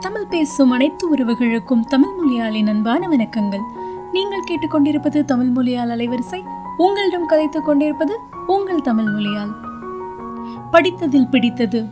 தமிழ் 0.00 0.26
பேசும் 0.26 0.70
அனைத்து 0.70 1.16
உறவுகளுக்கும் 1.16 1.80
தமிழ் 1.80 2.08
மொழியாளின் 2.08 2.68
அன்பான 2.68 3.08
வணக்கங்கள். 3.08 3.62
நீங்கள் 4.12 4.44
கேட்டுக்கொண்டிருப்பது 4.50 5.24
தமிழ் 5.24 5.46
மொழியால் 5.46 5.88
அலைவரிசை. 5.88 6.44
உங்களிடம் 6.76 7.28
கதைத்துக் 7.28 7.64
கொண்டிருப்பது 7.64 8.18
உங்கள் 8.46 8.80
தமிழ் 8.80 9.04
மொழியால். 9.04 9.54
படித்ததில் 10.72 11.28
பிடித்தது. 11.28 11.86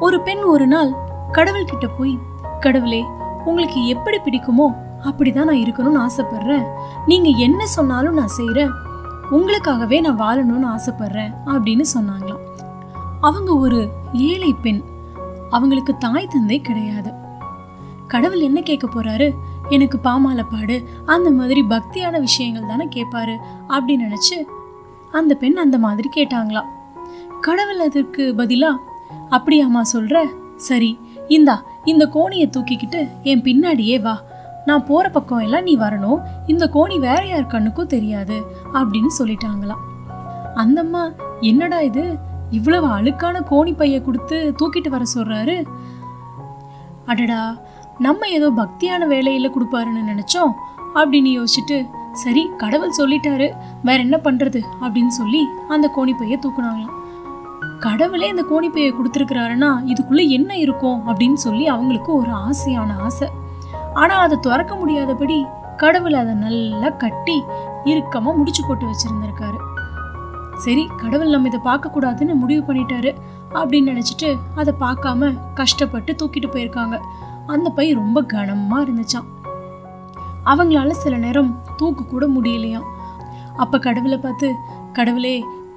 ஒரு 0.00 0.20
பெண் 0.20 0.38
ஒரு 0.38 0.66
நாள் 0.66 0.90
கடவுள் 1.32 1.64
கிட்ட 1.64 1.86
போய் 1.86 2.18
கடவுளே 2.60 3.04
உங்களுக்கு 3.44 3.86
எப்படி 3.86 4.18
பிடிக்குமோ 4.18 4.74
அப்படிதான் 5.02 5.44
நான் 5.44 5.48
இருக்கணும்னு 5.48 6.10
ஆசைப்படுறேன். 6.10 6.66
நீங்க 7.06 7.28
என்ன 7.28 7.66
சொன்னாலும் 7.66 8.14
நான் 8.14 8.36
செய்யறேன் 8.38 8.70
உங்களுக்காகவே 9.30 10.12
நான் 10.12 10.20
வாழணும்னு 10.20 10.80
ஆசைப்படுறேன். 10.80 11.34
அப்படின்னு 11.46 11.84
சொன்னாங்களாம். 11.98 12.40
அவங்க 13.20 13.56
ஒரு 13.56 13.88
ஏழை 14.12 14.54
பெண். 14.62 14.82
அவங்களுக்கு 15.52 15.96
தாய் 15.96 16.26
தந்தை 16.26 16.60
கிடையாது. 16.60 17.10
கடவுள் 18.06 18.40
என்ன 18.40 18.60
கேட்க 18.60 18.86
போறாரு? 18.86 19.28
எனக்கு 19.68 19.98
பாமாலை 20.04 20.44
பாடு 20.50 20.76
அந்த 21.06 21.30
மாதிரி 21.30 21.62
பக்தியான 21.62 22.20
விஷயங்கள் 22.20 22.68
தானே 22.68 22.88
கேட்பாரு 22.94 23.34
அப்படின்னு 23.68 24.02
நினைச்சு 24.08 24.38
அந்த 25.12 25.34
பெண் 25.34 25.56
அந்த 25.56 25.78
மாதிரி 25.78 26.08
கேட்டாங்களாம். 26.16 26.68
கடவுள் 27.40 27.78
அதற்கு 27.78 28.34
பதிலா 28.36 28.76
அப்படியாம்மா 29.30 29.82
சொல்ற? 29.92 30.24
சரி 30.56 30.98
இந்தா 31.28 31.64
இந்த 31.84 32.06
கோணியை 32.06 32.48
தூக்கிக்கிட்டு 32.48 33.08
என் 33.22 33.42
பின்னாடியே 33.42 34.02
வா. 34.02 34.22
நான் 34.64 34.86
போற 34.86 35.08
பக்கம் 35.08 35.38
எல்லாம் 35.38 35.62
நீ 35.62 35.76
வரணும். 35.76 36.20
இந்த 36.46 36.70
கோணி 36.74 36.98
வேற 36.98 37.26
யார் 37.26 37.46
கண்ணுக்கும் 37.46 37.86
தெரியாது 37.86 38.42
அப்படின்னு 38.74 39.10
சொல்லிட்டாங்களாம். 39.18 39.82
அந்தம்மா 40.56 41.12
என்னடா 41.40 41.80
இது? 41.80 42.30
இவ்வளவு 42.52 42.88
அழுக்கான 42.98 43.36
கோணி 43.50 43.72
பைய 43.76 44.00
கொடுத்து 44.00 44.38
தூக்கிட்டு 44.58 44.88
வர 44.88 45.04
சொல்றாரு? 45.14 45.56
அடடா 47.06 47.42
நம்ம 47.98 48.28
ஏதோ 48.28 48.50
பக்தியான 48.50 49.06
வேலையில 49.14 49.48
கொடுப்பாருன்னு 49.54 50.08
நினைச்சோம் 50.10 50.52
அப்படின்னு 50.94 51.30
யோசிச்சுட்டு 51.38 51.78
சரி 52.12 52.42
கடவுள் 52.56 52.98
சொல்லிட்டாரு 52.98 53.46
வேற 53.82 53.98
என்ன 53.98 54.16
பண்றது 54.24 54.60
அப்படின்னு 54.80 55.14
சொல்லி 55.18 55.42
அந்த 55.68 55.86
கோணி 55.96 56.12
பைய 56.18 56.38
தூக்குனாங்களாம். 56.38 56.98
கடவுளே 57.80 58.28
இந்த 58.28 58.44
கோணி 58.50 58.68
பைய 58.72 58.88
கொடுத்துருக்கிறாருன்னா 58.92 59.70
இதுக்குள்ள 59.92 60.28
என்ன 60.28 60.56
இருக்கும் 60.56 61.08
அப்படின்னு 61.08 61.40
சொல்லி 61.46 61.66
அவங்களுக்கு 61.66 62.10
ஒரு 62.14 62.30
ஆசையான 62.30 62.96
ஆசை. 62.98 63.28
ஆனா 63.94 64.14
அதை 64.18 64.38
திறக்க 64.40 64.74
முடியாதபடி 64.74 65.38
கடவுள் 65.76 66.20
அதை 66.22 66.34
நல்லா 66.34 66.88
கட்டி 67.02 67.42
இறுக்கமா 67.84 68.30
முடிச்சு 68.36 68.62
போட்டு 68.66 68.86
வச்சிருந்திருக்காரு. 68.86 69.58
சரி 70.64 70.82
கடவுள் 70.96 71.34
நம்ம 71.34 71.48
இதை 71.48 71.60
பார்க்கக்கூடாதுன்னு 71.64 72.34
முடிவு 72.34 72.62
பண்ணிட்டாரு 72.66 73.10
அப்படின்னு 73.54 73.90
நினச்சிட்டு 73.90 74.28
அதை 74.54 74.72
பார்க்காம 74.80 75.30
கஷ்டப்பட்டு 75.54 76.12
தூக்கிட்டு 76.12 76.48
போயிருக்காங்க. 76.52 76.96
அந்த 77.46 77.68
பை 77.70 77.86
ரொம்ப 77.92 78.18
கனமா 78.32 78.78
இருந்துச்சாம். 78.84 79.28
அவங்களால 80.46 80.90
சில 81.02 81.16
நேரம் 81.16 81.50
தூக்கு 81.76 82.04
கூட 82.06 82.26
முடியலையாம். 82.26 82.88
அப்ப 83.56 83.78
கடவுளை 83.78 84.18
பார்த்து 84.18 84.48
கடவுளே 84.92 85.34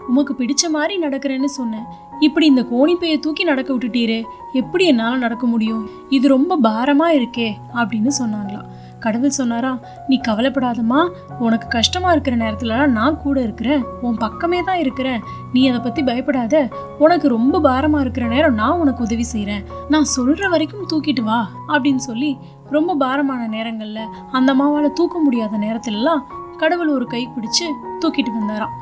உமக்கு 0.07 0.33
பிடிச்ச 0.39 0.69
மாதிரி 0.71 0.95
நடக்கிறேன்னு 1.03 1.49
சொன்னேன். 1.59 1.85
இப்படி 2.19 2.45
இந்த 2.45 2.63
கோணிப்பையை 2.71 3.19
தூக்கி 3.19 3.43
நடக்க 3.43 3.69
விட்டுட்டீரே 3.73 4.19
எப்படி 4.53 4.85
என்னால் 4.85 5.23
நடக்க 5.25 5.45
முடியும்? 5.47 5.89
இது 6.09 6.27
ரொம்ப 6.27 6.57
பாரமா 6.63 7.07
இருக்கே 7.19 7.49
அப்படின்னு 7.73 8.11
சொன்னாங்களாம். 8.19 8.67
கடவுள் 9.05 9.37
சொன்னாரா 9.39 9.71
நீ 10.09 10.15
கவலைப்படாதம்மா 10.27 10.99
உனக்கு 11.45 11.67
கஷ்டமா 11.75 12.09
இருக்கிற 12.15 12.35
நேரத்துலலாம் 12.43 12.93
நான் 12.97 13.21
கூட 13.23 13.37
இருக்கிறேன். 13.47 13.83
உன் 14.01 14.21
பக்கமே 14.23 14.59
தான் 14.69 14.81
இருக்கிறேன். 14.83 15.21
நீ 15.53 15.61
அதை 15.69 15.79
பத்தி 15.79 16.03
பயப்படாத. 16.09 16.53
உனக்கு 16.99 17.27
ரொம்ப 17.35 17.61
பாரமா 17.67 17.99
இருக்கிற 17.99 18.25
நேரம் 18.27 18.59
நான் 18.61 18.81
உனக்கு 18.83 19.03
உதவி 19.03 19.25
செய்கிறேன் 19.33 19.65
நான் 19.89 20.11
சொல்ற 20.15 20.49
வரைக்கும் 20.49 20.87
தூக்கிட்டு 20.93 21.23
வா 21.29 21.39
அப்படின்னு 21.67 22.03
சொல்லி 22.09 22.31
ரொம்ப 22.69 22.95
பாரமான 22.95 23.41
நேரங்களில் 23.55 24.11
அந்த 24.31 24.51
அம்மாவால் 24.53 24.97
தூக்க 24.99 25.17
முடியாத 25.19 25.57
நேரத்துலலாம் 25.57 26.23
கடவுள் 26.57 26.91
ஒரு 26.97 27.05
கை 27.13 27.21
பிடிச்சு 27.33 27.65
தூக்கிட்டு 28.01 28.31
வந்தாராம். 28.37 28.75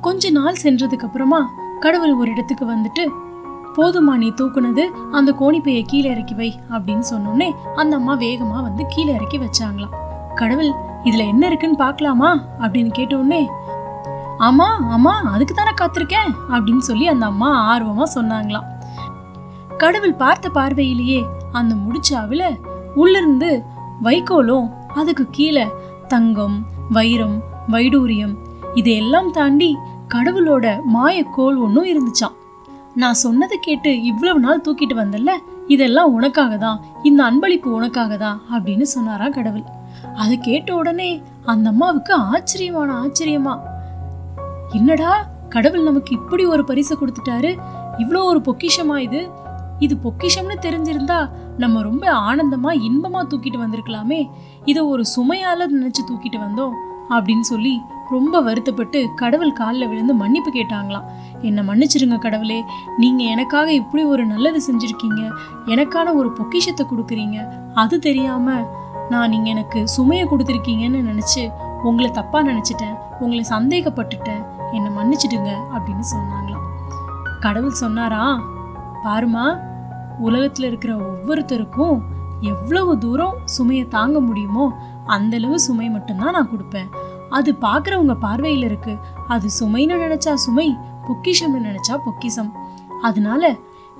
கொஞ்ச 0.00 0.30
நாள் 0.30 0.62
சென்றதுக்கு 0.62 1.06
அப்புறமா 1.08 1.40
கடவுள் 1.80 2.14
ஒரு 2.14 2.30
இடத்துக்கு 2.30 2.64
வந்துட்டு 2.66 3.04
போதுமா 3.76 4.14
நீ 4.16 4.28
தூக்குனது? 4.30 4.84
அந்த 5.12 5.32
கோணிப்பையை 5.40 5.82
கீழே 5.86 6.10
இறக்கி 6.10 6.34
வை 6.34 6.50
அப்படின்னு 6.70 7.04
சொன்னோடனே 7.10 7.48
அந்த 7.76 7.96
அம்மா 7.96 8.14
வேகமா 8.16 8.62
வந்து 8.62 8.84
கீழே 8.88 9.12
இறக்கி 9.14 9.38
வச்சாங்களாம். 9.38 9.94
கடவுள் 10.34 10.70
இதுல 11.04 11.26
என்ன 11.26 11.46
இருக்குன்னு 11.46 11.76
பார்க்கலாமா? 11.76 12.30
அப்படின்னு 12.58 12.90
கேட்ட 12.90 13.16
உடனே 13.16 13.42
ஆமா 14.38 14.68
ஆமா 14.94 15.14
அதுக்கு 15.34 15.54
தானே 15.54 15.72
காத்திருக்கேன் 15.80 16.30
அப்படின்னு 16.48 16.84
சொல்லி 16.88 17.06
அந்த 17.08 17.26
அம்மா 17.26 17.50
ஆர்வமா 17.72 18.04
சொன்னாங்களாம். 18.14 18.68
கடவுள் 19.76 20.14
பார்த்த 20.14 20.48
பார்வையிலேயே 20.48 21.20
அந்த 21.52 21.74
முடிச்சாவில 21.74 22.42
உள்ளிருந்து 22.94 23.62
வைக்கோலும் 24.02 24.68
அதுக்கு 24.94 25.26
கீழே 25.30 25.66
தங்கம் 26.08 26.56
வைரம் 26.90 27.36
வைடூரியம் 27.68 28.34
இதையெல்லாம் 28.74 29.30
தாண்டி 29.30 29.76
கடவுளோட 30.14 30.66
மாயக்கோள் 30.94 31.58
ஒன்றும் 31.64 31.84
இருந்துச்சாம். 31.84 32.36
நான் 32.94 33.12
சொன்னதை 33.12 33.58
கேட்டு 33.60 34.02
இவ்வளவு 34.02 34.40
நாள் 34.40 34.60
தூக்கிட்டு 34.60 34.94
வந்தல்ல? 34.94 35.30
இதெல்லாம் 35.66 36.12
உனக்காக 36.12 36.56
தான் 36.56 36.80
இந்த 37.02 37.24
அன்பளிப்பு 37.24 37.64
உனக்காக 37.64 38.16
தான் 38.16 38.42
அப்படின்னு 38.52 38.82
சொன்னாரா 38.82 39.28
கடவுள். 39.28 39.64
அதை 40.14 40.38
கேட்ட 40.38 40.74
உடனே 40.74 41.22
அந்த 41.44 41.70
அம்மாவுக்கு 41.70 42.14
ஆச்சரியமான 42.14 42.92
ஆச்சரியமா. 42.94 43.60
என்னடா 44.70 45.28
கடவுள் 45.48 45.82
நமக்கு 45.82 46.12
இப்படி 46.14 46.44
ஒரு 46.44 46.64
பரிசு 46.64 46.96
கொடுத்துட்டாரு? 46.96 47.58
இவ்வளோ 47.98 48.24
ஒரு 48.24 48.40
பொக்கிஷமா 48.40 48.98
இது? 48.98 49.28
இது 49.78 49.98
பொக்கிஷம்னு 50.02 50.56
தெரிஞ்சிருந்தா 50.60 51.30
நம்ம 51.58 51.82
ரொம்ப 51.82 52.12
ஆனந்தமா 52.12 52.72
இன்பமா 52.88 53.22
தூக்கிட்டு 53.22 53.58
வந்திருக்கலாமே. 53.58 54.30
இதை 54.64 54.82
ஒரு 54.82 55.04
சுமையால 55.16 55.66
நினைச்சு 55.70 56.02
தூக்கிட்டு 56.10 56.38
வந்தோம். 56.38 56.72
அப்படின்னு 57.10 57.40
சொல்லி 57.40 57.82
ரொம்ப 58.10 58.40
வருத்தப்பட்டு 58.40 59.08
கடவுள் 59.14 59.52
காலில் 59.52 59.88
விழுந்து 59.88 60.14
மன்னிப்பு 60.14 60.50
கேட்டாங்களாம். 60.50 61.04
என்னை 61.40 61.64
மன்னிச்சிருங்க 61.66 62.18
கடவுளே. 62.18 62.64
நீங்கள் 62.98 63.26
எனக்காக 63.26 63.72
இப்படி 63.72 64.04
ஒரு 64.04 64.26
நல்லது 64.26 64.60
செஞ்சுருக்கீங்க. 64.66 65.30
எனக்கான 65.66 66.14
ஒரு 66.14 66.32
பொக்கிஷத்தை 66.32 66.86
கொடுக்குறீங்க. 66.86 67.48
அது 67.74 67.98
தெரியாமல் 67.98 68.66
நான் 69.10 69.28
நீங்கள் 69.28 69.52
எனக்கு 69.52 69.88
சுமையை 69.88 70.26
கொடுத்துருக்கீங்கன்னு 70.26 71.00
நினச்சி 71.10 71.52
உங்களை 71.82 72.10
தப்பாக 72.10 72.48
நினச்சிட்டேன். 72.50 72.96
உங்களை 73.20 73.44
சந்தேகப்பட்டுட்டேன். 73.48 74.44
என்னை 74.72 74.92
மன்னிச்சிடுங்க 74.92 75.52
அப்படின்னு 75.74 76.04
சொன்னாங்களாம். 76.14 76.66
கடவுள் 77.40 77.70
சொன்னாரா 77.70 78.40
பாருமா 79.04 79.58
உலகத்தில் 80.18 80.66
இருக்கிற 80.66 80.96
ஒவ்வொருத்தருக்கும் 80.96 82.00
எவ்வளவு 82.50 82.92
தூரம் 82.98 83.36
சுமையை 83.44 83.88
தாங்க 83.88 84.20
முடியுமோ 84.20 84.64
அந்த 85.06 85.36
அளவு 85.36 85.60
சுமை 85.60 85.88
மட்டும்தான் 85.90 86.32
நான் 86.32 86.50
கொடுப்பேன். 86.50 86.88
அது 87.30 87.50
பார்க்குறவங்க 87.60 88.14
பார்வையில் 88.20 88.62
இருக்கு. 88.62 88.94
அது 89.28 89.48
சுமைன்னு 89.60 89.96
நினச்சா 90.04 90.34
சுமை 90.34 90.68
பொக்கிஷம்னு 91.06 91.60
நினச்சா 91.68 91.96
பொக்கிஷம். 92.04 92.50
அதனால 93.02 93.52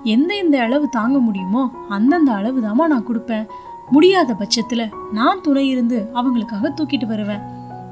எந்த 0.02 0.34
எந்த 0.34 0.56
அளவு 0.62 0.88
தாங்க 0.88 1.18
முடியுமோ 1.18 1.62
அந்தந்த 1.88 2.32
அளவு 2.32 2.58
தாமா 2.60 2.86
நான் 2.86 3.08
கொடுப்பேன். 3.08 3.46
முடியாத 3.90 4.34
பட்சத்தில் 4.34 4.92
நான் 5.12 5.40
துணை 5.40 5.64
இருந்து 5.68 5.98
அவங்களுக்காக 6.14 6.70
தூக்கிட்டு 6.76 7.06
வருவேன் 7.06 7.42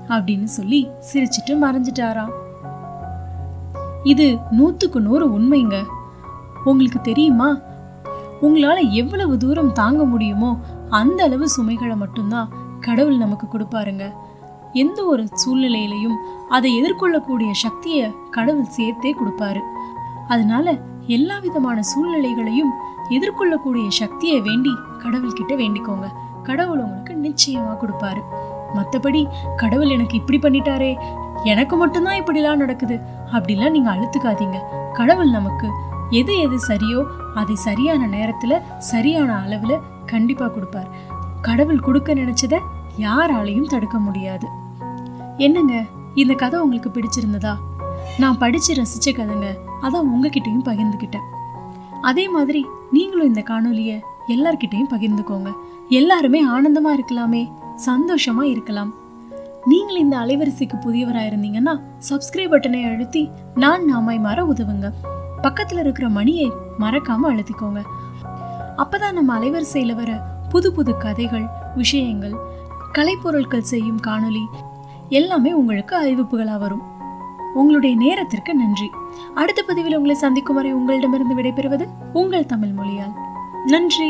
அப்படின்னு 0.08 0.48
சொல்லி 0.58 0.80
சிரிச்சிட்டு 1.08 1.54
மறைஞ்சிட்டாராம் 1.64 2.32
இது 4.02 4.26
நூற்றுக்கு 4.50 5.00
நூறு 5.00 5.26
உண்மைங்க. 5.38 5.76
உங்களுக்கு 6.64 7.00
தெரியுமா? 7.00 7.48
உங்களால் 8.40 8.90
எவ்வளவு 8.90 9.36
தூரம் 9.36 9.72
தாங்க 9.72 10.04
முடியுமோ 10.04 10.58
அந்த 10.90 11.24
அளவு 11.24 11.48
சுமைகளை 11.48 11.96
மட்டும்தான் 11.96 12.48
கடவுள் 12.80 13.16
நமக்கு 13.16 13.46
கொடுப்பாருங்க. 13.46 14.12
எந்த 14.72 15.04
ஒரு 15.04 15.28
சூழ்நிலையிலையும் 15.44 16.16
அதை 16.48 16.82
எதிர்கொள்ளக்கூடிய 16.82 17.50
சக்தியை 17.52 18.10
கடவுள் 18.30 18.64
சேர்த்தே 18.64 19.14
கொடுப்பாரு. 19.14 19.60
அதனால 20.28 20.78
எல்லா 21.06 21.38
விதமான 21.38 21.82
சூழ்நிலைகளையும் 21.82 22.70
எதிர்கொள்ளக்கூடிய 23.10 23.88
சக்தியை 23.88 24.40
வேண்டி 24.40 24.70
கடவுள்கிட்ட 24.98 25.48
வேண்டிக்கோங்க. 25.48 26.06
கடவுள் 26.42 26.78
உங்களுக்கு 26.78 27.14
நிச்சயமா 27.14 27.76
கொடுப்பாரு. 27.76 28.22
மற்றபடி 28.74 29.26
கடவுள் 29.56 29.88
எனக்கு 29.88 30.16
இப்படி 30.16 30.38
பண்ணிட்டாரே 30.38 30.96
எனக்கு 31.44 31.76
மட்டும்தான் 31.76 32.24
இப்படிலாம் 32.24 32.56
நடக்குது. 32.56 33.00
அப்படிலாம் 33.32 33.70
நீங்க 33.70 33.90
அழுத்துக்காதீங்க. 33.90 34.58
கடவுள் 34.92 35.30
நமக்கு 35.30 35.70
எது 36.10 36.38
எது 36.38 36.56
சரியோ 36.68 37.06
அதை 37.34 37.54
சரியான 37.54 38.06
நேரத்துல 38.06 38.78
சரியான 38.78 39.44
அளவுல 39.46 39.80
கண்டிப்பா 40.06 40.46
கொடுப்பார். 40.46 40.88
கடவுள் 41.42 41.80
கொடுக்க 41.80 42.14
நினச்சதை 42.14 42.58
யாராலையும் 42.98 43.68
தடுக்க 43.68 43.98
முடியாது. 43.98 44.46
என்னங்க 45.36 45.84
இந்த 46.14 46.34
கதை 46.34 46.60
உங்களுக்கு 46.60 46.90
பிடிச்சிருந்ததா? 46.90 47.56
நான் 48.18 48.38
படிச்சு 48.38 48.74
ரசிச்ச 48.74 49.08
கதைங்க 49.08 49.48
அதான் 49.82 50.08
உங்ககிட்டயும் 50.14 50.64
பகிர்ந்துக்கிட்டேன். 50.64 51.26
அதே 52.02 52.28
மாதிரி 52.28 52.66
நீங்களும் 52.92 53.26
இந்த 53.26 53.40
காணொலியை 53.40 54.00
எல்லார்கிட்டயும் 54.28 54.90
பகிர்ந்துக்கோங்க. 54.90 55.52
எல்லாருமே 55.88 56.40
ஆனந்தமா 56.48 56.98
இருக்கலாமே 56.98 57.52
சந்தோஷமா 57.86 58.42
இருக்கலாம். 58.42 58.94
நீங்கள் 59.64 59.98
இந்த 59.98 60.16
அலைவரிசைக்கு 60.16 60.76
புதியவரா 60.86 61.22
இருந்தீங்கன்னா 61.30 61.80
சப்ஸ்கிரைப் 62.10 62.52
பட்டனை 62.52 62.82
அழுத்தி 62.82 63.30
நான் 63.54 63.84
நாமாய் 63.84 64.18
மாற 64.18 64.44
உதவுங்க. 64.44 64.92
பக்கத்துல 65.42 65.78
இருக்கிற 65.78 66.08
மணியை 66.08 66.52
மறக்காம 66.78 67.18
அழுத்திக்கோங்க. 67.24 67.82
அப்பதான் 68.76 69.12
நம்ம 69.12 69.38
அலைவரிசையில் 69.38 69.94
வர 69.94 70.22
புது 70.48 70.72
புது 70.72 70.96
கதைகள் 70.96 71.46
விஷயங்கள் 71.74 72.34
கலைப்பொருட்கள் 72.94 73.58
செய்யும் 73.58 74.00
காணொளி 74.06 74.44
எல்லாமே 75.08 75.52
உங்களுக்கு 75.52 75.96
அறிவிப்புகளாக 75.96 76.58
வரும். 76.58 76.82
உங்களுடைய 77.54 77.96
நேரத்திற்கு 77.96 78.54
நன்றி. 78.54 78.90
அடுத்த 79.34 79.62
பதிவில் 79.62 79.94
உங்களை 79.94 80.16
சந்திக்கும் 80.16 80.56
வரை 80.56 80.72
உங்களிடமிருந்து 80.72 81.36
விடைபெறுவது 81.36 81.88
உங்கள் 82.12 82.46
தமிழ் 82.46 82.68
மொழியால். 82.68 83.12
நன்றி. 83.66 84.08